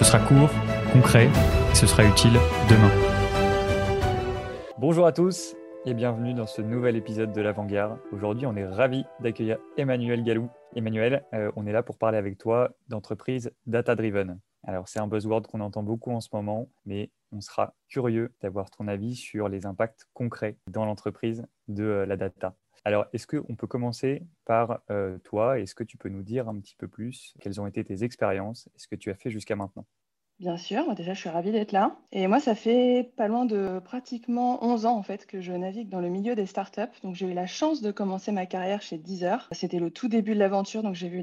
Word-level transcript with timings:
Ce 0.00 0.06
sera 0.06 0.18
court, 0.18 0.48
concret 0.94 1.26
et 1.26 1.74
ce 1.74 1.86
sera 1.86 2.06
utile 2.06 2.32
demain. 2.70 2.90
Bonjour 4.78 5.04
à 5.04 5.12
tous 5.12 5.54
et 5.84 5.92
bienvenue 5.92 6.32
dans 6.32 6.46
ce 6.46 6.62
nouvel 6.62 6.96
épisode 6.96 7.34
de 7.34 7.40
l'Avant-Garde. 7.42 7.98
Aujourd'hui, 8.10 8.46
on 8.46 8.56
est 8.56 8.64
ravi 8.64 9.04
d'accueillir 9.20 9.58
Emmanuel 9.76 10.24
Galou. 10.24 10.48
Emmanuel, 10.74 11.26
euh, 11.34 11.52
on 11.54 11.66
est 11.66 11.72
là 11.72 11.82
pour 11.82 11.98
parler 11.98 12.16
avec 12.16 12.38
toi 12.38 12.70
d'entreprise 12.88 13.52
data-driven. 13.66 14.40
Alors, 14.64 14.88
c'est 14.88 15.00
un 15.00 15.06
buzzword 15.06 15.42
qu'on 15.42 15.60
entend 15.60 15.82
beaucoup 15.82 16.12
en 16.12 16.22
ce 16.22 16.30
moment, 16.32 16.70
mais 16.86 17.10
on 17.32 17.40
sera 17.40 17.74
curieux 17.88 18.32
d'avoir 18.40 18.70
ton 18.70 18.88
avis 18.88 19.14
sur 19.14 19.48
les 19.48 19.66
impacts 19.66 20.06
concrets 20.14 20.56
dans 20.66 20.84
l'entreprise 20.84 21.46
de 21.68 21.84
euh, 21.84 22.06
la 22.06 22.16
data. 22.16 22.56
Alors, 22.84 23.06
est-ce 23.12 23.26
qu'on 23.26 23.56
peut 23.56 23.66
commencer 23.66 24.26
par 24.44 24.80
euh, 24.90 25.18
toi? 25.18 25.58
Est-ce 25.58 25.74
que 25.74 25.84
tu 25.84 25.98
peux 25.98 26.08
nous 26.08 26.22
dire 26.22 26.48
un 26.48 26.58
petit 26.58 26.74
peu 26.76 26.88
plus 26.88 27.34
quelles 27.40 27.60
ont 27.60 27.66
été 27.66 27.84
tes 27.84 28.04
expériences? 28.04 28.68
Et 28.74 28.78
ce 28.78 28.88
que 28.88 28.96
tu 28.96 29.10
as 29.10 29.14
fait 29.14 29.30
jusqu'à 29.30 29.54
maintenant? 29.54 29.86
Bien 30.40 30.56
sûr, 30.56 30.94
déjà 30.94 31.12
je 31.12 31.20
suis 31.20 31.28
ravie 31.28 31.52
d'être 31.52 31.72
là. 31.72 31.94
Et 32.12 32.26
moi, 32.26 32.40
ça 32.40 32.54
fait 32.54 33.12
pas 33.18 33.28
loin 33.28 33.44
de 33.44 33.78
pratiquement 33.78 34.64
11 34.64 34.86
ans 34.86 34.96
en 34.96 35.02
fait 35.02 35.26
que 35.26 35.42
je 35.42 35.52
navigue 35.52 35.90
dans 35.90 36.00
le 36.00 36.08
milieu 36.08 36.34
des 36.34 36.46
startups. 36.46 36.80
Donc 37.02 37.14
j'ai 37.14 37.26
eu 37.26 37.34
la 37.34 37.46
chance 37.46 37.82
de 37.82 37.90
commencer 37.90 38.32
ma 38.32 38.46
carrière 38.46 38.80
chez 38.80 38.96
Deezer. 38.96 39.50
C'était 39.52 39.78
le 39.78 39.90
tout 39.90 40.08
début 40.08 40.32
de 40.32 40.38
l'aventure, 40.38 40.82
donc 40.82 40.94
j'ai 40.94 41.10
vu 41.10 41.20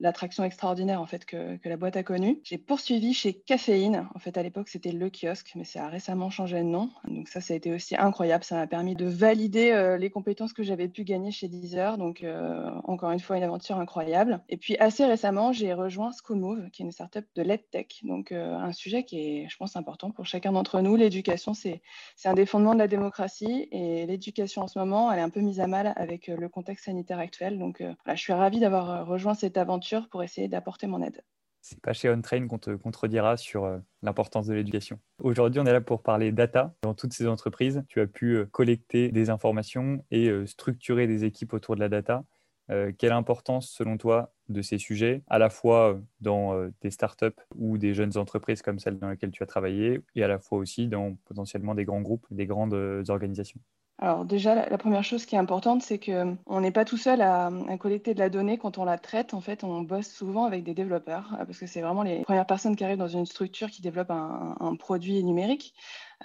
l'attraction 0.00 0.42
extraordinaire 0.42 1.02
en 1.02 1.06
fait 1.06 1.26
que, 1.26 1.58
que 1.58 1.68
la 1.68 1.76
boîte 1.76 1.98
a 1.98 2.02
connue. 2.02 2.40
J'ai 2.42 2.56
poursuivi 2.56 3.12
chez 3.12 3.34
Caféine. 3.34 4.08
En 4.14 4.18
fait, 4.18 4.38
à 4.38 4.42
l'époque, 4.42 4.70
c'était 4.70 4.92
le 4.92 5.10
kiosque, 5.10 5.52
mais 5.54 5.64
ça 5.64 5.84
a 5.84 5.88
récemment 5.88 6.30
changé 6.30 6.60
de 6.60 6.64
nom. 6.64 6.88
Donc 7.08 7.28
ça, 7.28 7.42
ça 7.42 7.52
a 7.52 7.58
été 7.58 7.74
aussi 7.74 7.94
incroyable. 7.94 8.42
Ça 8.42 8.56
m'a 8.56 8.66
permis 8.66 8.94
de 8.94 9.04
valider 9.04 9.70
euh, 9.72 9.98
les 9.98 10.08
compétences 10.08 10.54
que 10.54 10.62
j'avais 10.62 10.88
pu 10.88 11.04
gagner 11.04 11.30
chez 11.30 11.48
Deezer. 11.48 11.98
Donc 11.98 12.22
euh, 12.22 12.70
encore 12.84 13.10
une 13.10 13.20
fois, 13.20 13.36
une 13.36 13.42
aventure 13.42 13.76
incroyable. 13.76 14.40
Et 14.48 14.56
puis 14.56 14.78
assez 14.78 15.04
récemment, 15.04 15.52
j'ai 15.52 15.74
rejoint 15.74 16.10
Schoolmove, 16.12 16.70
qui 16.70 16.80
est 16.80 16.86
une 16.86 16.92
startup 16.92 17.26
de 17.34 17.42
l'EdTech. 17.42 18.00
Donc 18.04 18.29
euh, 18.32 18.56
un 18.56 18.72
sujet 18.72 19.04
qui 19.04 19.18
est, 19.18 19.48
je 19.48 19.56
pense, 19.56 19.76
important 19.76 20.10
pour 20.10 20.26
chacun 20.26 20.52
d'entre 20.52 20.80
nous. 20.80 20.96
L'éducation, 20.96 21.54
c'est 21.54 21.82
un 22.24 22.34
des 22.34 22.46
fondements 22.46 22.74
de 22.74 22.78
la 22.78 22.88
démocratie 22.88 23.68
et 23.70 24.06
l'éducation 24.06 24.62
en 24.62 24.68
ce 24.68 24.78
moment, 24.78 25.10
elle 25.12 25.18
est 25.18 25.22
un 25.22 25.30
peu 25.30 25.40
mise 25.40 25.60
à 25.60 25.66
mal 25.66 25.92
avec 25.96 26.28
euh, 26.28 26.36
le 26.36 26.48
contexte 26.48 26.86
sanitaire 26.86 27.18
actuel. 27.18 27.58
Donc, 27.58 27.80
euh, 27.80 27.94
je 28.06 28.16
suis 28.20 28.32
ravie 28.32 28.60
d'avoir 28.60 29.06
rejoint 29.06 29.34
cette 29.34 29.56
aventure 29.56 30.08
pour 30.08 30.22
essayer 30.22 30.48
d'apporter 30.48 30.86
mon 30.86 31.02
aide. 31.02 31.22
C'est 31.62 31.80
pas 31.80 31.92
chez 31.92 32.08
OnTrain 32.08 32.46
qu'on 32.46 32.58
te 32.58 32.70
contredira 32.70 33.36
sur 33.36 33.80
l'importance 34.00 34.46
de 34.46 34.54
l'éducation. 34.54 34.98
Aujourd'hui, 35.22 35.60
on 35.60 35.66
est 35.66 35.72
là 35.74 35.82
pour 35.82 36.02
parler 36.02 36.32
data. 36.32 36.74
Dans 36.82 36.94
toutes 36.94 37.12
ces 37.12 37.26
entreprises, 37.26 37.84
tu 37.86 38.00
as 38.00 38.06
pu 38.06 38.46
collecter 38.50 39.10
des 39.10 39.28
informations 39.28 40.02
et 40.10 40.30
structurer 40.46 41.06
des 41.06 41.24
équipes 41.24 41.52
autour 41.52 41.74
de 41.74 41.80
la 41.80 41.90
data. 41.90 42.24
Euh, 42.70 42.92
quelle 42.96 43.12
importance, 43.12 43.68
selon 43.68 43.96
toi, 43.96 44.32
de 44.48 44.62
ces 44.62 44.78
sujets, 44.78 45.22
à 45.28 45.38
la 45.38 45.50
fois 45.50 45.90
euh, 45.90 46.00
dans 46.20 46.54
euh, 46.54 46.72
des 46.82 46.90
startups 46.90 47.40
ou 47.56 47.78
des 47.78 47.94
jeunes 47.94 48.16
entreprises 48.16 48.62
comme 48.62 48.78
celle 48.78 48.98
dans 48.98 49.08
laquelle 49.08 49.30
tu 49.30 49.42
as 49.42 49.46
travaillé, 49.46 50.00
et 50.14 50.22
à 50.22 50.28
la 50.28 50.38
fois 50.38 50.58
aussi 50.58 50.86
dans 50.86 51.16
potentiellement 51.24 51.74
des 51.74 51.84
grands 51.84 52.00
groupes, 52.00 52.26
des 52.30 52.46
grandes 52.46 52.74
organisations? 53.08 53.60
Alors 53.98 54.24
déjà, 54.24 54.54
la, 54.54 54.78
première 54.78 55.04
chose 55.04 55.26
qui 55.26 55.34
est 55.34 55.38
importante, 55.38 55.82
c'est 55.82 55.98
qu'on 55.98 56.60
n'est 56.60 56.70
pas 56.70 56.86
tout 56.86 56.96
seul 56.96 57.20
à, 57.20 57.50
collecter 57.78 58.14
de 58.14 58.18
la 58.18 58.30
donnée 58.30 58.56
quand 58.56 58.78
on 58.78 58.86
la 58.86 58.96
traite. 58.96 59.34
En 59.34 59.42
fait, 59.42 59.62
on 59.62 59.82
bosse 59.82 60.08
souvent 60.08 60.46
avec 60.46 60.64
des 60.64 60.72
développeurs 60.72 61.36
parce 61.36 61.58
que 61.58 61.66
c'est 61.66 61.82
vraiment 61.82 62.02
les 62.02 62.22
premières 62.22 62.46
personnes 62.46 62.76
qui 62.76 62.84
arrivent 62.84 62.96
dans 62.96 63.08
une 63.08 63.26
structure 63.26 63.68
qui 63.68 63.82
développe 63.82 64.10
un 64.10 64.74
produit 64.78 65.22
numérique. 65.22 65.74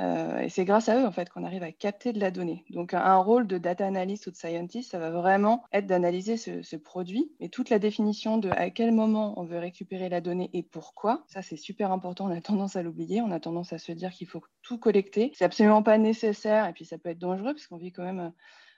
Euh, 0.02 0.40
et 0.40 0.50
c'est 0.50 0.66
grâce 0.66 0.90
à 0.90 1.00
eux 1.00 1.06
en 1.06 1.12
fait 1.12 1.30
qu'on 1.30 1.44
arrive 1.44 1.64
à 1.64 1.72
capter 1.72 2.12
de 2.12 2.20
la 2.20 2.32
donnée. 2.32 2.66
Donc 2.70 2.94
un 2.94 3.18
rôle 3.18 3.48
de 3.48 3.58
data 3.58 3.86
analyst 3.86 4.28
ou 4.28 4.32
de 4.32 4.36
scientist, 4.36 4.92
ça 4.92 5.00
va 5.00 5.10
vraiment 5.10 5.64
être 5.72 5.88
d'analyser 5.88 6.38
ce, 6.38 6.76
produit 6.76 7.32
et 7.40 7.50
toute 7.50 7.70
la 7.70 7.80
définition 7.80 8.38
de 8.38 8.50
à 8.50 8.70
quel 8.70 8.92
moment 8.92 9.40
on 9.40 9.44
veut 9.44 9.58
récupérer 9.58 10.10
la 10.10 10.20
donnée 10.20 10.50
et 10.54 10.64
pourquoi. 10.64 11.24
Ça 11.28 11.42
c'est 11.42 11.56
super 11.56 11.92
important. 11.92 12.26
On 12.26 12.36
a 12.36 12.42
tendance 12.42 12.76
à 12.76 12.84
l'oublier. 12.84 13.22
On 13.22 13.32
a 13.32 13.40
tendance 13.40 13.72
à 13.72 13.78
se 13.78 13.92
dire 13.92 14.12
qu'il 14.12 14.28
faut 14.28 14.42
tout 14.62 14.78
collecter. 14.78 15.32
C'est 15.34 15.46
absolument 15.46 15.84
pas 15.84 15.98
nécessaire 15.98 16.68
et 16.68 16.74
puis 16.74 16.86
ça 16.86 16.98
peut 16.98 17.10
être 17.10 17.20
dangereux 17.20 17.54
parce 17.54 17.68
qu'on 17.68 17.78
vit 17.78 17.92
quand 17.92 18.04
même 18.04 18.34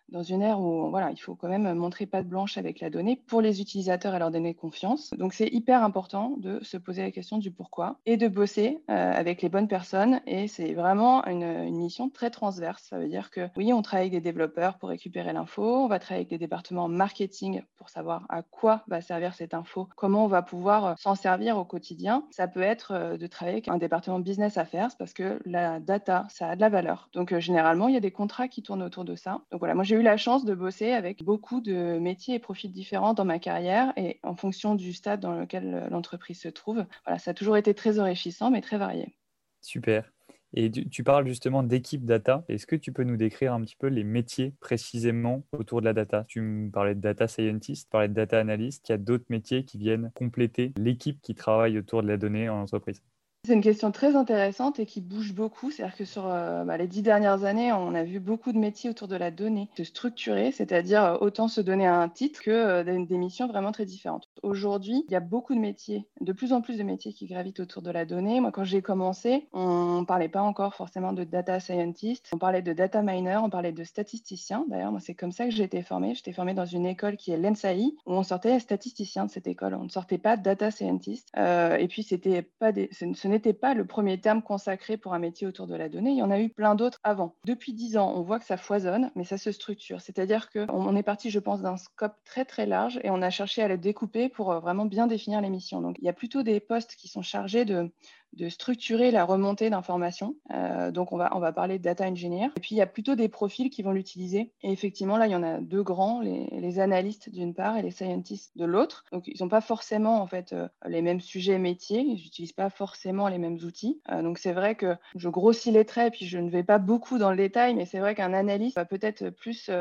dans 0.10 0.24
une 0.24 0.42
ère 0.42 0.60
où 0.60 0.90
voilà, 0.90 1.12
il 1.12 1.18
faut 1.18 1.36
quand 1.36 1.50
même 1.50 1.74
montrer 1.74 2.06
patte 2.06 2.28
blanche 2.28 2.58
avec 2.58 2.80
la 2.80 2.90
donnée 2.90 3.22
pour 3.28 3.42
les 3.42 3.62
utilisateurs 3.62 4.16
et 4.16 4.20
leur 4.20 4.32
donner 4.32 4.54
confiance. 4.54 5.12
Donc 5.18 5.34
c'est 5.34 5.48
hyper 5.48 5.84
important 5.84 6.36
de 6.38 6.64
se 6.64 6.78
poser 6.78 7.02
la 7.02 7.12
question 7.12 7.38
du 7.38 7.52
pourquoi 7.52 7.98
et 8.06 8.18
de 8.18 8.28
bosser 8.28 8.82
euh, 8.90 9.12
avec 9.14 9.42
les 9.42 9.50
bonnes 9.50 9.68
personnes. 9.68 10.22
Et 10.26 10.48
c'est 10.48 10.74
vraiment 10.74 11.26
une, 11.26 11.48
mission 11.78 12.10
très 12.10 12.30
transverse. 12.30 12.84
Ça 12.84 12.98
veut 12.98 13.08
dire 13.08 13.30
que 13.30 13.50
oui, 13.56 13.72
on 13.74 13.82
travaille 13.82 14.08
avec 14.08 14.14
des 14.14 14.22
développeurs 14.22 14.78
pour 14.78 14.90
récupérer 14.90 15.34
l'info, 15.34 15.64
on 15.64 15.88
va 15.88 16.00
travailler 16.00 16.22
avec 16.22 16.30
des 16.30 16.38
départements 16.38 16.88
marketing 16.88 17.62
pour 17.76 17.90
savoir 17.90 18.26
à 18.30 18.42
quoi 18.42 18.84
va 18.88 19.02
servir 19.02 19.34
cette 19.34 19.54
info, 19.54 19.88
comment 19.96 20.26
on 20.26 20.28
va 20.28 20.42
pouvoir 20.42 20.86
euh, 20.86 20.94
s'en 20.98 21.16
servir 21.16 21.58
au 21.58 21.66
quotidien. 21.66 22.24
Ça 22.32 22.48
peut 22.48 22.62
être 22.62 22.92
euh, 22.94 23.18
de 23.18 23.28
travailler 23.28 23.58
avec 23.58 23.68
un 23.68 23.78
département 23.78 24.20
business 24.20 24.58
affairs 24.58 24.90
parce 24.98 25.14
que 25.14 25.40
la 25.46 25.80
data, 25.80 26.26
ça 26.30 26.50
a 26.50 26.56
de 26.56 26.62
la 26.62 26.70
valeur. 26.70 27.10
Donc 27.14 27.38
généralement, 27.38 27.88
il 27.88 27.94
y 27.94 27.98
a 27.98 28.02
des 28.02 28.12
contrats 28.12 28.48
qui 28.48 28.64
tournent 28.64 28.84
autour 28.84 29.06
de 29.06 29.16
ça. 29.16 29.42
Donc 29.52 29.60
voilà, 29.60 29.76
moi 29.76 29.84
j'ai 29.84 29.97
eu 29.98 30.02
la 30.02 30.18
chance 30.18 30.46
de 30.46 30.54
bosser 30.54 30.92
avec 30.92 31.24
beaucoup 31.24 31.62
de 31.62 32.00
métiers 32.00 32.36
et 32.36 32.40
profils 32.40 32.72
différents 32.72 33.14
dans 33.14 33.26
ma 33.26 33.40
carrière 33.40 33.94
et 33.98 34.20
en 34.24 34.36
fonction 34.36 34.76
du 34.76 34.94
stade 34.94 35.20
dans 35.20 35.34
lequel 35.34 35.88
l'entreprise 35.92 36.40
se 36.40 36.50
trouve. 36.50 36.86
Voilà, 37.06 37.20
ça 37.20 37.32
a 37.32 37.34
toujours 37.34 37.58
été 37.58 37.74
très 37.74 38.00
enrichissant, 38.00 38.52
mais 38.52 38.62
très 38.62 38.78
varié. 38.78 39.16
Super. 39.62 40.12
Et 40.54 40.72
tu, 40.72 41.04
parles 41.04 41.28
justement 41.28 41.62
d'équipe 41.62 42.06
data. 42.06 42.46
Est-ce 42.48 42.66
que 42.66 42.76
tu 42.76 42.94
peux 42.94 43.04
nous 43.04 43.18
décrire 43.18 43.54
un 43.54 43.62
petit 43.62 43.76
peu 43.76 43.88
les 43.88 44.04
métiers 44.04 44.54
précisément 44.60 45.44
autour 45.52 45.82
de 45.82 45.86
la 45.86 45.94
data? 45.94 46.24
Tu 46.28 46.40
me 46.42 46.72
parlais 46.72 46.96
de 46.96 47.02
data 47.02 47.28
scientist, 47.28 47.86
tu 47.86 47.90
parlais 47.90 48.08
de 48.08 48.14
data 48.14 48.40
analyst. 48.40 48.88
Il 48.88 48.94
y 48.94 48.96
a 48.96 48.98
d'autres 48.98 49.26
métiers 49.30 49.66
qui 49.66 49.78
viennent 49.78 50.12
compléter 50.16 50.74
l'équipe 50.78 51.22
qui 51.22 51.36
travaille 51.36 51.78
autour 51.78 52.02
de 52.02 52.08
la 52.08 52.18
donnée 52.18 52.48
en 52.48 52.62
entreprise. 52.62 53.04
C'est 53.48 53.54
une 53.54 53.62
question 53.62 53.94
très 53.94 54.18
intéressante 54.18 54.78
et 54.78 54.86
qui 54.86 55.00
bouge 55.00 55.34
beaucoup. 55.34 55.72
C'est-à-dire 55.72 55.96
que 55.96 56.04
sur 56.04 56.28
euh, 56.28 56.66
bah, 56.66 56.76
les 56.76 56.86
dix 56.86 57.02
dernières 57.02 57.46
années, 57.46 57.72
on 57.72 57.96
a 57.96 58.04
vu 58.04 58.20
beaucoup 58.20 58.52
de 58.52 58.58
métiers 58.58 58.90
autour 58.90 59.08
de 59.08 59.16
la 59.16 59.32
donnée 59.32 59.70
se 59.78 59.86
structurer, 59.86 60.52
c'est-à-dire 60.52 61.02
euh, 61.02 61.18
autant 61.22 61.48
se 61.48 61.62
donner 61.62 61.88
un 61.88 62.10
titre 62.10 62.42
que 62.42 62.52
euh, 62.52 62.84
des 62.84 63.18
missions 63.18 63.48
vraiment 63.48 63.72
très 63.72 63.86
différentes. 63.86 64.28
Aujourd'hui, 64.44 65.06
il 65.08 65.14
y 65.14 65.16
a 65.16 65.22
beaucoup 65.22 65.56
de 65.56 65.62
métiers, 65.62 66.06
de 66.20 66.34
plus 66.34 66.52
en 66.52 66.60
plus 66.60 66.78
de 66.78 66.84
métiers 66.84 67.14
qui 67.14 67.26
gravitent 67.26 67.62
autour 67.62 67.82
de 67.82 67.90
la 67.90 68.04
donnée. 68.04 68.42
Moi, 68.42 68.52
quand 68.52 68.66
j'ai 68.66 68.82
commencé, 68.82 69.48
on 69.54 70.02
ne 70.02 70.06
parlait 70.06 70.28
pas 70.28 70.42
encore 70.42 70.76
forcément 70.76 71.14
de 71.14 71.24
data 71.24 71.62
scientist, 71.62 72.30
on 72.34 72.38
parlait 72.38 72.62
de 72.62 72.74
data 72.74 73.02
miner, 73.02 73.38
on 73.42 73.50
parlait 73.50 73.72
de 73.72 73.86
statisticien. 73.86 74.66
D'ailleurs, 74.68 74.92
moi, 74.92 75.00
c'est 75.00 75.16
comme 75.16 75.32
ça 75.32 75.46
que 75.46 75.52
j'ai 75.52 75.64
été 75.64 75.84
formée. 75.84 76.16
J'étais 76.16 76.34
formée 76.34 76.54
dans 76.54 76.66
une 76.66 76.86
école 76.86 77.16
qui 77.16 77.32
est 77.32 77.38
l'ENSAI, 77.38 77.96
où 78.06 78.12
on 78.12 78.24
sortait 78.24 78.60
statisticien 78.60 79.24
de 79.24 79.32
cette 79.32 79.48
école. 79.48 79.74
On 79.74 79.86
ne 79.86 79.90
sortait 79.90 80.18
pas 80.18 80.36
data 80.36 80.70
scientist. 80.70 81.30
et 81.38 81.88
puis, 81.88 82.04
c'était 82.04 82.42
pas 82.42 82.74
des, 82.74 82.90
ce, 82.92 83.06
ce 83.14 83.37
n'était 83.38 83.54
pas 83.54 83.74
le 83.74 83.86
premier 83.86 84.20
terme 84.20 84.42
consacré 84.42 84.98
pour 84.98 85.14
un 85.14 85.20
métier 85.20 85.48
autour 85.48 85.68
de 85.68 85.76
la 85.76 85.90
donnée. 85.90 86.12
Il 86.12 86.18
y 86.18 86.24
en 86.24 86.32
a 86.32 86.40
eu 86.40 86.50
plein 86.50 86.76
d'autres 86.76 87.00
avant. 87.04 87.36
Depuis 87.46 87.74
dix 87.74 87.98
ans, 87.98 88.14
on 88.16 88.22
voit 88.22 88.40
que 88.40 88.46
ça 88.46 88.58
foisonne, 88.58 89.12
mais 89.16 89.24
ça 89.24 89.38
se 89.38 89.52
structure. 89.52 90.02
C'est-à-dire 90.02 90.50
qu'on 90.50 90.96
est 90.96 91.04
parti, 91.04 91.30
je 91.30 91.40
pense, 91.40 91.62
d'un 91.62 91.78
scope 91.78 92.16
très 92.26 92.46
très 92.46 92.66
large 92.66 93.00
et 93.04 93.10
on 93.10 93.22
a 93.22 93.30
cherché 93.30 93.62
à 93.62 93.68
le 93.68 93.78
découper 93.78 94.30
pour 94.30 94.52
euh, 94.52 94.60
vraiment 94.60 94.86
bien 94.86 95.08
définir 95.08 95.42
les 95.42 95.50
missions. 95.50 95.82
Donc, 95.82 95.98
il 96.00 96.06
y 96.06 96.10
a 96.10 96.14
plutôt 96.14 96.44
des 96.44 96.60
postes 96.60 96.96
qui 96.96 97.08
sont 97.08 97.22
chargés 97.22 97.66
de 97.66 97.92
de 98.38 98.50
structurer 98.50 99.12
la 99.12 99.26
remontée 99.26 99.70
d'informations. 99.70 100.36
Euh, 100.54 100.92
donc, 100.92 101.12
on 101.12 101.18
va, 101.18 101.36
on 101.36 101.40
va 101.40 101.52
parler 101.52 101.80
de 101.80 101.84
data 101.84 102.06
engineer. 102.06 102.52
Et 102.56 102.60
puis, 102.60 102.76
il 102.76 102.78
y 102.78 102.82
a 102.82 102.88
plutôt 102.88 103.16
des 103.16 103.28
profils 103.28 103.70
qui 103.70 103.82
vont 103.82 103.92
l'utiliser. 103.92 104.52
Et 104.62 104.72
effectivement, 104.72 105.18
là, 105.18 105.26
il 105.26 105.32
y 105.32 105.36
en 105.36 105.44
a 105.44 105.60
deux 105.60 105.84
grands, 105.84 106.22
les, 106.22 106.80
analystes 106.80 107.30
d'une 107.30 107.56
part 107.56 107.78
et 107.78 107.82
les 107.82 107.92
scientists 107.92 108.56
de 108.56 108.66
l'autre. 108.66 109.04
Donc, 109.12 109.28
ils 109.28 109.42
n'ont 109.42 109.50
pas 109.50 109.62
forcément, 109.62 110.22
en 110.22 110.28
fait, 110.28 110.54
euh, 110.54 110.68
les 110.86 111.02
mêmes 111.02 111.20
sujets 111.20 111.58
métiers. 111.58 112.02
Ils 112.02 112.24
n'utilisent 112.24 112.54
pas 112.54 112.70
forcément 112.70 113.28
les 113.28 113.40
mêmes 113.40 113.58
outils. 113.64 114.00
Euh, 114.12 114.22
donc, 114.22 114.38
c'est 114.38 114.54
vrai 114.54 114.76
que 114.76 114.96
je 115.16 115.30
grossis 115.30 115.72
les 115.72 115.86
traits, 115.86 116.14
puis 116.14 116.28
je 116.28 116.38
ne 116.38 116.50
vais 116.50 116.64
pas 116.64 116.78
beaucoup 116.78 117.18
dans 117.18 117.32
le 117.32 117.38
détail, 117.38 117.74
mais 117.74 117.86
c'est 117.86 118.00
vrai 118.00 118.14
qu'un 118.14 118.34
analyste 118.34 118.76
va 118.76 118.86
peut-être 118.86 119.32
plus 119.32 119.72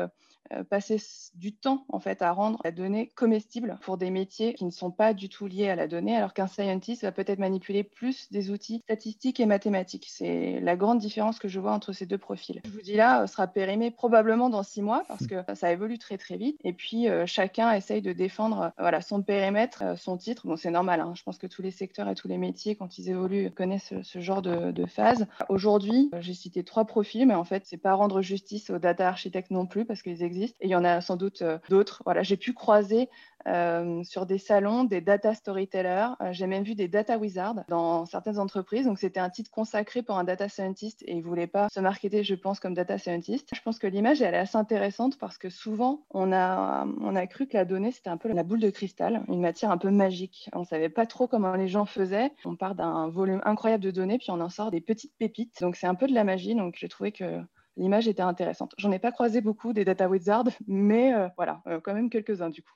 passer 0.69 0.97
du 1.35 1.53
temps 1.55 1.85
en 1.89 1.99
fait 1.99 2.21
à 2.21 2.31
rendre 2.31 2.59
la 2.63 2.71
donnée 2.71 3.11
comestible 3.15 3.77
pour 3.81 3.97
des 3.97 4.09
métiers 4.09 4.53
qui 4.53 4.65
ne 4.65 4.71
sont 4.71 4.91
pas 4.91 5.13
du 5.13 5.29
tout 5.29 5.47
liés 5.47 5.69
à 5.69 5.75
la 5.75 5.87
donnée, 5.87 6.15
alors 6.15 6.33
qu'un 6.33 6.47
scientist 6.47 7.03
va 7.03 7.11
peut-être 7.11 7.39
manipuler 7.39 7.83
plus 7.83 8.31
des 8.31 8.51
outils 8.51 8.79
statistiques 8.83 9.39
et 9.39 9.45
mathématiques. 9.45 10.07
C'est 10.09 10.59
la 10.61 10.75
grande 10.75 10.99
différence 10.99 11.39
que 11.39 11.47
je 11.47 11.59
vois 11.59 11.73
entre 11.73 11.93
ces 11.93 12.05
deux 12.05 12.17
profils. 12.17 12.61
Je 12.65 12.71
vous 12.71 12.81
dis 12.81 12.95
là, 12.95 13.27
sera 13.27 13.47
périmé 13.47 13.91
probablement 13.91 14.49
dans 14.49 14.63
six 14.63 14.81
mois 14.81 15.03
parce 15.07 15.27
que 15.27 15.35
ça 15.55 15.71
évolue 15.71 15.97
très 15.97 16.17
très 16.17 16.37
vite. 16.37 16.59
Et 16.63 16.73
puis 16.73 17.07
chacun 17.25 17.71
essaye 17.73 18.01
de 18.01 18.13
défendre 18.13 18.71
voilà 18.77 19.01
son 19.01 19.21
périmètre, 19.21 19.97
son 19.97 20.17
titre. 20.17 20.47
Bon, 20.47 20.55
c'est 20.55 20.71
normal. 20.71 21.01
Hein. 21.01 21.13
Je 21.15 21.23
pense 21.23 21.37
que 21.37 21.47
tous 21.47 21.61
les 21.61 21.71
secteurs 21.71 22.09
et 22.09 22.15
tous 22.15 22.27
les 22.27 22.37
métiers, 22.37 22.75
quand 22.75 22.97
ils 22.97 23.09
évoluent, 23.09 23.51
connaissent 23.51 23.93
ce, 24.01 24.19
genre 24.19 24.41
de, 24.41 24.71
de 24.71 24.85
phase. 24.85 25.27
Aujourd'hui, 25.49 26.09
j'ai 26.19 26.33
cité 26.33 26.63
trois 26.63 26.85
profils, 26.85 27.25
mais 27.25 27.35
en 27.35 27.43
fait, 27.43 27.65
c'est 27.65 27.77
pas 27.77 27.93
rendre 27.93 28.21
justice 28.21 28.69
aux 28.69 28.79
data 28.79 29.07
architectes 29.07 29.51
non 29.51 29.65
plus 29.65 29.85
parce 29.85 30.01
qu'ils 30.01 30.23
existent. 30.23 30.36
Et 30.45 30.65
il 30.65 30.69
y 30.69 30.75
en 30.75 30.83
a 30.83 31.01
sans 31.01 31.15
doute 31.15 31.41
euh, 31.41 31.57
d'autres. 31.69 32.01
Voilà, 32.05 32.23
j'ai 32.23 32.37
pu 32.37 32.53
croiser 32.53 33.09
euh, 33.47 34.03
sur 34.03 34.25
des 34.25 34.37
salons 34.37 34.83
des 34.83 34.99
data 34.99 35.33
storytellers. 35.33 36.09
Euh, 36.21 36.33
j'ai 36.33 36.47
même 36.47 36.63
vu 36.63 36.75
des 36.75 36.87
data 36.87 37.17
wizards 37.17 37.63
dans 37.69 38.05
certaines 38.05 38.39
entreprises. 38.39 38.85
Donc, 38.85 38.99
c'était 38.99 39.19
un 39.19 39.29
titre 39.29 39.49
consacré 39.51 40.01
pour 40.01 40.17
un 40.17 40.23
data 40.23 40.49
scientist 40.49 41.01
et 41.03 41.13
ils 41.13 41.25
ne 41.25 41.45
pas 41.45 41.69
se 41.69 41.79
marketer, 41.79 42.23
je 42.23 42.35
pense, 42.35 42.59
comme 42.59 42.73
data 42.73 42.97
scientist. 42.97 43.49
Je 43.53 43.61
pense 43.61 43.79
que 43.79 43.87
l'image, 43.87 44.21
elle 44.21 44.33
est 44.33 44.39
assez 44.39 44.57
intéressante 44.57 45.17
parce 45.17 45.37
que 45.37 45.49
souvent, 45.49 46.03
on 46.11 46.33
a, 46.33 46.85
on 47.01 47.15
a 47.15 47.27
cru 47.27 47.47
que 47.47 47.55
la 47.55 47.63
donnée, 47.63 47.91
c'était 47.91 48.09
un 48.09 48.17
peu 48.17 48.31
la 48.33 48.43
boule 48.43 48.59
de 48.59 48.69
cristal, 48.69 49.23
une 49.29 49.41
matière 49.41 49.71
un 49.71 49.77
peu 49.77 49.91
magique. 49.91 50.49
On 50.53 50.61
ne 50.61 50.65
savait 50.65 50.89
pas 50.89 51.05
trop 51.05 51.27
comment 51.27 51.53
les 51.53 51.69
gens 51.69 51.85
faisaient. 51.85 52.31
On 52.43 52.55
part 52.55 52.75
d'un 52.75 53.07
volume 53.07 53.41
incroyable 53.45 53.83
de 53.83 53.91
données, 53.91 54.17
puis 54.17 54.31
on 54.31 54.41
en 54.41 54.49
sort 54.49 54.71
des 54.71 54.81
petites 54.81 55.13
pépites. 55.17 55.61
Donc, 55.61 55.77
c'est 55.77 55.87
un 55.87 55.95
peu 55.95 56.07
de 56.07 56.13
la 56.13 56.25
magie. 56.25 56.55
Donc, 56.55 56.75
j'ai 56.77 56.89
trouvé 56.89 57.11
que 57.13 57.41
l'image 57.77 58.07
était 58.07 58.21
intéressante. 58.21 58.73
J'en 58.77 58.91
ai 58.91 58.99
pas 58.99 59.11
croisé 59.11 59.41
beaucoup 59.41 59.73
des 59.73 59.85
data 59.85 60.09
wizards, 60.09 60.49
mais 60.67 61.13
euh, 61.13 61.27
voilà, 61.37 61.61
quand 61.83 61.93
même 61.93 62.09
quelques-uns 62.09 62.49
du 62.49 62.61
coup. 62.61 62.73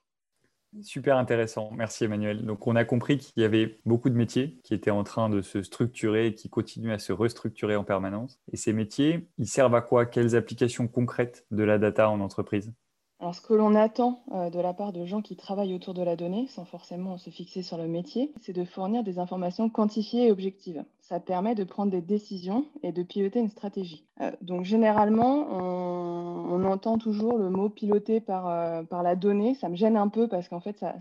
Super 0.82 1.18
intéressant, 1.18 1.70
merci 1.74 2.06
Emmanuel. 2.06 2.46
Donc 2.46 2.66
on 2.66 2.78
a 2.78 2.86
compris 2.86 3.18
qu'il 3.18 3.42
y 3.42 3.46
avait 3.46 3.82
beaucoup 3.86 4.10
de 4.10 4.16
métiers 4.16 4.58
qui 4.64 4.74
étaient 4.74 4.90
en 4.90 5.04
train 5.04 5.30
de 5.30 5.42
se 5.42 5.64
structurer 5.64 6.28
et 6.28 6.34
qui 6.34 6.50
continuent 6.50 6.94
à 6.94 7.00
se 7.00 7.12
restructurer 7.12 7.76
en 7.76 7.84
permanence. 7.84 8.40
Et 8.54 8.58
ces 8.58 8.72
métiers, 8.72 9.28
ils 9.38 9.48
servent 9.48 9.76
à 9.76 9.82
quoi? 9.82 10.06
Quelles 10.06 10.34
applications 10.34 10.88
concrètes 10.88 11.46
de 11.52 11.64
la 11.64 11.78
data 11.78 12.10
en 12.10 12.22
entreprise? 12.22 12.74
Alors, 13.22 13.36
ce 13.36 13.42
que 13.42 13.54
l'on 13.54 13.76
attend 13.76 14.24
euh, 14.32 14.50
de 14.50 14.60
la 14.60 14.74
part 14.74 14.92
de 14.92 15.06
gens 15.06 15.22
qui 15.22 15.36
travaillent 15.36 15.76
autour 15.76 15.94
de 15.94 16.02
la 16.02 16.16
donnée, 16.16 16.48
sans 16.48 16.66
forcément 16.66 17.20
se 17.20 17.30
fixer 17.30 17.62
sur 17.62 17.78
le 17.78 17.88
métier, 17.88 18.34
c'est 18.42 18.52
de 18.52 18.66
fournir 18.66 19.04
des 19.04 19.20
informations 19.20 19.70
quantifiées 19.70 20.26
et 20.26 20.32
objectives. 20.32 20.84
Ça 21.02 21.20
permet 21.20 21.54
de 21.54 21.64
prendre 21.64 21.92
des 21.92 22.02
décisions 22.02 22.66
et 22.82 22.92
de 22.92 23.04
piloter 23.04 23.40
une 23.40 23.50
stratégie. 23.50 24.08
Euh, 24.22 24.32
donc, 24.42 24.64
généralement, 24.64 25.48
on, 25.52 26.64
entend 26.64 26.98
toujours 26.98 27.38
le 27.38 27.50
mot 27.50 27.70
piloter 27.70 28.22
par, 28.22 28.48
euh, 28.48 28.84
par 28.84 29.04
la 29.04 29.16
donnée. 29.16 29.56
Ça 29.56 29.68
me 29.68 29.76
gêne 29.76 29.98
un 29.98 30.08
peu 30.08 30.28
parce 30.28 30.48
qu'en 30.48 30.62
fait, 30.62 30.78
ça, 30.78 30.96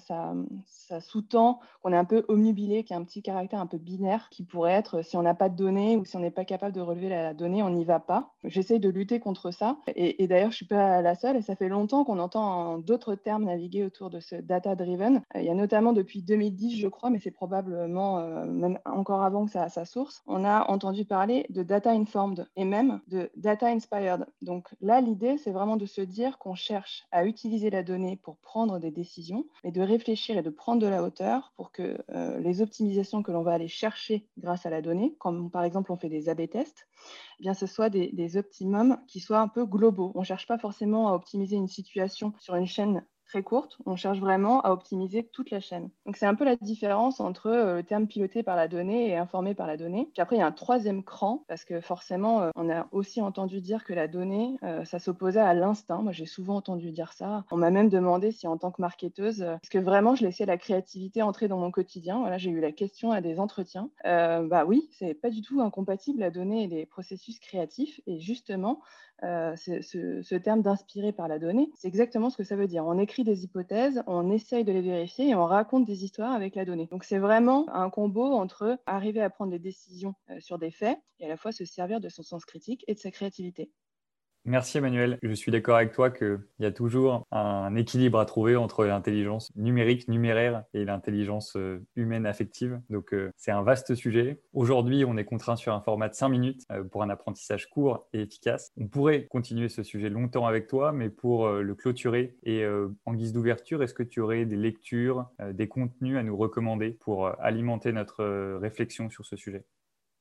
ça, 0.66 1.00
sous-tend 1.00 1.60
qu'on 1.82 1.92
est 1.92 1.96
un 1.96 2.04
peu 2.04 2.24
omnubilé, 2.28 2.82
qu'il 2.82 2.94
y 2.94 2.98
a 2.98 3.00
un 3.00 3.04
petit 3.04 3.22
caractère 3.22 3.60
un 3.60 3.66
peu 3.66 3.76
binaire 3.76 4.28
qui 4.30 4.42
pourrait 4.42 4.72
être 4.72 5.02
si 5.02 5.16
on 5.16 5.22
n'a 5.22 5.34
pas 5.34 5.48
de 5.48 5.54
données 5.54 5.96
ou 5.96 6.04
si 6.04 6.16
on 6.16 6.20
n'est 6.20 6.30
pas 6.30 6.44
capable 6.44 6.74
de 6.74 6.80
relever 6.80 7.08
la, 7.08 7.34
donnée, 7.34 7.62
on 7.62 7.70
n'y 7.70 7.84
va 7.84 8.00
pas. 8.00 8.32
J'essaye 8.42 8.80
de 8.80 8.88
lutter 8.88 9.20
contre 9.20 9.52
ça. 9.52 9.76
Et, 9.94 10.24
et 10.24 10.26
d'ailleurs, 10.26 10.50
je 10.50 10.54
ne 10.54 10.56
suis 10.56 10.66
pas 10.66 11.02
la 11.02 11.14
seule 11.14 11.36
et 11.36 11.42
ça 11.42 11.54
fait 11.54 11.68
longtemps 11.68 12.04
on 12.10 12.18
entend 12.18 12.78
d'autres 12.78 13.14
termes 13.14 13.44
naviguer 13.44 13.84
autour 13.84 14.10
de 14.10 14.20
ce 14.20 14.36
data-driven. 14.36 15.22
Euh, 15.34 15.40
il 15.40 15.46
y 15.46 15.50
a 15.50 15.54
notamment 15.54 15.92
depuis 15.92 16.22
2010, 16.22 16.78
je 16.78 16.88
crois, 16.88 17.10
mais 17.10 17.18
c'est 17.18 17.30
probablement 17.30 18.18
euh, 18.18 18.44
même 18.44 18.78
encore 18.84 19.22
avant 19.22 19.46
que 19.46 19.52
ça 19.52 19.62
a 19.62 19.68
sa 19.68 19.84
source, 19.84 20.22
on 20.26 20.44
a 20.44 20.68
entendu 20.70 21.04
parler 21.04 21.46
de 21.50 21.62
data 21.62 21.90
informed 21.90 22.46
et 22.56 22.64
même 22.64 23.00
de 23.08 23.30
data 23.36 23.66
inspired. 23.68 24.26
Donc 24.42 24.68
là, 24.80 25.00
l'idée, 25.00 25.38
c'est 25.38 25.52
vraiment 25.52 25.76
de 25.76 25.86
se 25.86 26.00
dire 26.00 26.38
qu'on 26.38 26.54
cherche 26.54 27.04
à 27.10 27.24
utiliser 27.24 27.70
la 27.70 27.82
donnée 27.82 28.16
pour 28.16 28.36
prendre 28.36 28.78
des 28.78 28.90
décisions, 28.90 29.46
mais 29.64 29.72
de 29.72 29.80
réfléchir 29.80 30.38
et 30.38 30.42
de 30.42 30.50
prendre 30.50 30.82
de 30.82 30.86
la 30.86 31.02
hauteur 31.02 31.52
pour 31.56 31.72
que 31.72 31.98
euh, 32.10 32.38
les 32.40 32.62
optimisations 32.62 33.22
que 33.22 33.32
l'on 33.32 33.42
va 33.42 33.52
aller 33.52 33.68
chercher 33.68 34.26
grâce 34.38 34.66
à 34.66 34.70
la 34.70 34.82
donnée, 34.82 35.14
comme 35.18 35.50
par 35.50 35.64
exemple 35.64 35.92
on 35.92 35.96
fait 35.96 36.08
des 36.08 36.28
A-B 36.28 36.48
tests, 36.48 36.88
ce 37.54 37.66
soit 37.66 37.90
des 37.90 38.36
optimums 38.36 38.98
qui 39.08 39.20
soient 39.20 39.40
un 39.40 39.48
peu 39.48 39.66
globaux. 39.66 40.12
On 40.14 40.20
ne 40.20 40.24
cherche 40.24 40.46
pas 40.46 40.58
forcément 40.58 41.08
à 41.08 41.14
optimiser 41.14 41.56
une 41.56 41.68
situation 41.68 42.32
sur 42.38 42.54
une 42.54 42.66
chaîne 42.66 43.04
très 43.30 43.42
courte, 43.44 43.78
on 43.86 43.94
cherche 43.94 44.18
vraiment 44.18 44.60
à 44.62 44.70
optimiser 44.70 45.22
toute 45.22 45.50
la 45.50 45.60
chaîne. 45.60 45.88
Donc 46.04 46.16
c'est 46.16 46.26
un 46.26 46.34
peu 46.34 46.44
la 46.44 46.56
différence 46.56 47.20
entre 47.20 47.46
euh, 47.46 47.76
le 47.76 47.82
terme 47.84 48.08
piloté 48.08 48.42
par 48.42 48.56
la 48.56 48.66
donnée 48.66 49.08
et 49.08 49.16
informé 49.16 49.54
par 49.54 49.68
la 49.68 49.76
donnée. 49.76 50.08
Puis 50.12 50.20
après, 50.20 50.34
il 50.34 50.40
y 50.40 50.42
a 50.42 50.46
un 50.46 50.52
troisième 50.52 51.04
cran, 51.04 51.44
parce 51.46 51.64
que 51.64 51.80
forcément, 51.80 52.42
euh, 52.42 52.50
on 52.56 52.68
a 52.68 52.88
aussi 52.90 53.22
entendu 53.22 53.60
dire 53.60 53.84
que 53.84 53.92
la 53.92 54.08
donnée, 54.08 54.56
euh, 54.64 54.84
ça 54.84 54.98
s'opposait 54.98 55.38
à 55.38 55.54
l'instinct. 55.54 56.02
Moi, 56.02 56.10
j'ai 56.10 56.26
souvent 56.26 56.56
entendu 56.56 56.90
dire 56.90 57.12
ça. 57.12 57.44
On 57.52 57.56
m'a 57.56 57.70
même 57.70 57.88
demandé 57.88 58.32
si 58.32 58.48
en 58.48 58.58
tant 58.58 58.72
que 58.72 58.82
marketeuse, 58.82 59.42
est-ce 59.42 59.70
que 59.70 59.78
vraiment 59.78 60.16
je 60.16 60.24
laissais 60.24 60.44
la 60.44 60.58
créativité 60.58 61.22
entrer 61.22 61.46
dans 61.46 61.58
mon 61.58 61.70
quotidien? 61.70 62.18
Voilà, 62.18 62.36
j'ai 62.36 62.50
eu 62.50 62.60
la 62.60 62.72
question 62.72 63.12
à 63.12 63.20
des 63.20 63.38
entretiens. 63.38 63.90
bah 64.04 64.64
oui, 64.66 64.88
c'est 64.90 65.14
pas 65.14 65.30
du 65.30 65.42
tout 65.42 65.60
incompatible 65.60 66.18
la 66.18 66.30
donnée 66.30 66.64
et 66.64 66.66
les 66.66 66.84
processus 66.84 67.38
créatifs. 67.38 68.00
Et 68.08 68.18
justement, 68.18 68.80
ce, 69.22 70.22
ce 70.22 70.34
terme 70.34 70.62
d'inspirer 70.62 71.12
par 71.12 71.28
la 71.28 71.38
donnée, 71.38 71.70
c'est 71.74 71.88
exactement 71.88 72.30
ce 72.30 72.36
que 72.36 72.44
ça 72.44 72.56
veut 72.56 72.66
dire. 72.66 72.86
On 72.86 72.98
écrit 72.98 73.24
des 73.24 73.44
hypothèses, 73.44 74.02
on 74.06 74.30
essaye 74.30 74.64
de 74.64 74.72
les 74.72 74.82
vérifier 74.82 75.28
et 75.28 75.34
on 75.34 75.44
raconte 75.44 75.84
des 75.84 76.04
histoires 76.04 76.32
avec 76.32 76.54
la 76.54 76.64
donnée. 76.64 76.86
Donc 76.90 77.04
c'est 77.04 77.18
vraiment 77.18 77.66
un 77.74 77.90
combo 77.90 78.32
entre 78.34 78.78
arriver 78.86 79.20
à 79.20 79.30
prendre 79.30 79.50
des 79.50 79.58
décisions 79.58 80.14
euh, 80.30 80.40
sur 80.40 80.58
des 80.58 80.70
faits 80.70 80.98
et 81.18 81.26
à 81.26 81.28
la 81.28 81.36
fois 81.36 81.52
se 81.52 81.64
servir 81.64 82.00
de 82.00 82.08
son 82.08 82.22
sens 82.22 82.44
critique 82.44 82.84
et 82.88 82.94
de 82.94 82.98
sa 82.98 83.10
créativité. 83.10 83.70
Merci 84.46 84.78
Emmanuel. 84.78 85.18
Je 85.22 85.32
suis 85.32 85.52
d'accord 85.52 85.76
avec 85.76 85.92
toi 85.92 86.10
qu'il 86.10 86.40
y 86.60 86.64
a 86.64 86.72
toujours 86.72 87.26
un 87.30 87.74
équilibre 87.76 88.18
à 88.18 88.24
trouver 88.24 88.56
entre 88.56 88.86
l'intelligence 88.86 89.54
numérique, 89.54 90.08
numéraire 90.08 90.64
et 90.72 90.86
l'intelligence 90.86 91.56
euh, 91.56 91.84
humaine 91.94 92.24
affective. 92.24 92.80
Donc 92.88 93.12
euh, 93.12 93.30
c'est 93.36 93.50
un 93.50 93.62
vaste 93.62 93.94
sujet. 93.94 94.40
Aujourd'hui, 94.54 95.04
on 95.04 95.18
est 95.18 95.26
contraint 95.26 95.56
sur 95.56 95.74
un 95.74 95.82
format 95.82 96.08
de 96.08 96.14
5 96.14 96.30
minutes 96.30 96.62
euh, 96.72 96.82
pour 96.82 97.02
un 97.02 97.10
apprentissage 97.10 97.68
court 97.68 98.08
et 98.14 98.22
efficace. 98.22 98.72
On 98.78 98.88
pourrait 98.88 99.26
continuer 99.26 99.68
ce 99.68 99.82
sujet 99.82 100.08
longtemps 100.08 100.46
avec 100.46 100.68
toi, 100.68 100.92
mais 100.92 101.10
pour 101.10 101.48
le 101.50 101.74
clôturer 101.74 102.36
et 102.42 102.64
en 103.04 103.14
guise 103.14 103.32
d'ouverture, 103.32 103.82
est-ce 103.82 103.94
que 103.94 104.02
tu 104.02 104.20
aurais 104.20 104.46
des 104.46 104.56
lectures, 104.56 105.26
des 105.52 105.68
contenus 105.68 106.16
à 106.16 106.22
nous 106.22 106.36
recommander 106.36 106.90
pour 106.90 107.28
alimenter 107.40 107.92
notre 107.92 108.24
réflexion 108.58 109.10
sur 109.10 109.26
ce 109.26 109.36
sujet? 109.36 109.64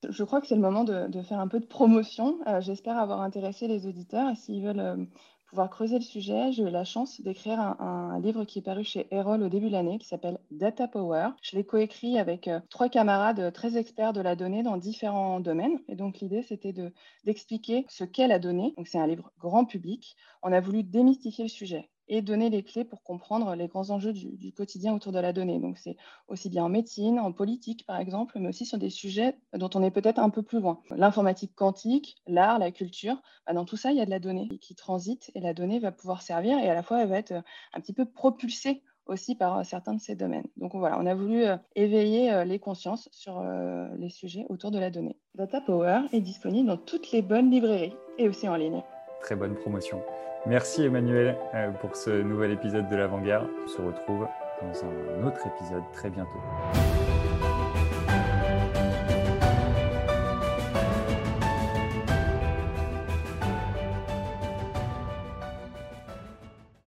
Je 0.07 0.24
crois 0.24 0.40
que 0.40 0.48
c'est 0.48 0.56
le 0.56 0.62
moment 0.62 0.84
de, 0.84 1.22
faire 1.22 1.40
un 1.40 1.48
peu 1.48 1.60
de 1.60 1.66
promotion. 1.66 2.40
Euh, 2.48 2.62
j'espère 2.62 2.98
avoir 2.98 3.22
intéressé 3.22 3.68
les 3.68 3.86
auditeurs. 3.86 4.30
Et 4.30 4.36
s'ils 4.36 4.63
veulent 4.63 4.80
euh, 4.80 5.06
pouvoir 5.48 5.69
creuser 5.69 5.96
le 5.96 6.04
sujet, 6.04 6.51
j'ai 6.51 6.63
eu 6.63 6.69
la 6.69 6.86
chance 6.86 7.19
d'écrire 7.22 7.60
un, 7.60 8.19
livre 8.19 8.46
qui 8.46 8.60
est 8.60 8.62
paru 8.62 8.84
chez 8.84 9.07
Erol 9.12 9.44
au 9.44 9.50
début 9.50 9.68
de 9.68 9.74
l'année, 9.74 9.98
qui 10.00 10.07
s'appelle 10.07 10.40
Data 10.51 10.88
Power. 10.88 11.30
Je 11.42 11.57
l'ai 11.57 11.66
coécrit 11.66 12.18
avec 12.18 12.48
euh, 12.48 12.60
trois 12.69 12.90
camarades 12.90 13.51
très 13.51 13.78
experts 13.78 14.13
de 14.13 14.22
la 14.22 14.36
donnée 14.36 14.63
dans 14.63 14.78
différents 14.78 15.40
domaines. 15.40 15.80
Et 15.90 15.96
donc 15.96 16.19
l'idée, 16.19 16.44
c'était 16.44 16.74
d'expliquer 17.25 17.86
ce 17.90 18.04
qu'est 18.06 18.28
la 18.28 18.40
donnée. 18.40 18.74
C'est 18.86 19.00
un 19.00 19.07
livre 19.07 19.31
grand 19.40 19.66
public. 19.66 20.16
On 20.44 20.54
a 20.54 20.62
voulu 20.62 20.84
démystifier 20.84 21.44
le 21.44 21.50
sujet 21.50 21.90
et 22.10 22.22
donner 22.22 22.50
les 22.50 22.64
clés 22.64 22.84
pour 22.84 23.04
comprendre 23.04 23.56
les 23.56 23.68
grands 23.68 23.92
enjeux 23.92 24.14
du, 24.14 24.52
quotidien 24.52 24.94
autour 24.94 25.12
de 25.12 25.20
la 25.20 25.32
donnée. 25.32 25.60
Donc 25.60 25.78
c'est 25.78 25.96
aussi 26.28 26.50
bien 26.50 26.66
en 26.66 26.70
médecine, 26.70 27.20
en 27.20 27.32
politique 27.32 27.86
par 27.86 28.00
exemple, 28.00 28.38
mais 28.40 28.50
aussi 28.50 28.66
sur 28.66 28.80
des 28.80 28.90
sujets 28.90 29.38
dont 29.54 29.70
on 29.76 29.84
est 29.84 29.92
peut-être 29.92 30.20
un 30.20 30.32
peu 30.32 30.42
plus 30.42 30.60
loin. 30.60 30.82
L'informatique 30.89 31.56
quantique, 31.56 32.18
l'art, 32.28 32.60
la 32.60 32.72
culture, 32.72 33.22
bah, 33.46 33.54
dans 33.54 33.66
tout 33.66 33.78
ça, 33.78 33.92
il 33.92 33.98
y 33.98 34.01
a 34.01 34.06
de 34.06 34.10
la 34.10 34.20
donnée 34.20 34.50
qui 34.60 34.75
transite 34.75 35.32
et 35.36 35.39
la 35.39 35.54
donnée 35.54 35.80
va 35.80 35.92
pouvoir 35.92 36.24
servir 36.24 36.58
et 36.58 36.70
à 36.70 36.74
la 36.74 36.84
fois 36.84 37.01
elle 37.01 37.10
va 37.10 37.18
être 37.18 37.32
euh, 37.32 37.42
un 37.74 37.80
petit 37.80 37.94
peu 37.94 38.06
propulsée 38.06 38.84
aussi 39.06 39.36
par 39.36 39.60
euh, 39.60 39.63
certains 39.63 39.94
de 39.94 40.01
ces 40.01 40.16
domaines. 40.16 40.48
Donc 40.58 40.75
voilà, 40.75 41.00
on 41.00 41.06
a 41.06 41.13
voulu 41.13 41.46
euh, 41.46 41.58
éveiller 41.75 42.44
les 42.46 42.60
consciences 42.60 43.08
sur 43.12 43.44
les 43.98 44.10
sujets 44.10 44.46
autour 44.50 44.72
de 44.72 44.80
la 44.80 44.89
donnée. 44.89 45.18
Data 45.36 45.62
Power 45.62 46.01
est 46.12 46.22
disponible 46.22 46.68
dans 46.68 46.78
toutes 46.78 47.12
les 47.12 47.22
bonnes 47.22 47.51
librairies 47.51 47.94
et 48.18 48.28
aussi 48.28 48.48
en 48.48 48.56
ligne. 48.56 48.82
Très 49.22 49.36
bonne 49.36 49.56
promotion. 49.56 50.02
Merci 50.46 50.84
Emmanuel 50.84 51.38
euh, 51.54 51.72
pour 51.72 51.96
ce 51.96 52.10
nouvel 52.10 52.52
épisode 52.52 52.88
de 52.90 52.96
l'Avant-Garde. 52.96 53.48
On 53.66 53.68
se 53.68 53.82
retrouve 53.82 54.28
dans 54.62 54.86
un 54.86 55.28
autre 55.28 55.42
épisode 55.48 55.84
très 55.94 56.10
bientôt. 56.10 57.09